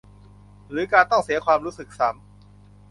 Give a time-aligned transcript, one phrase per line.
[0.71, 2.21] หรือการต้องเสียความรู้สึกซ้ำ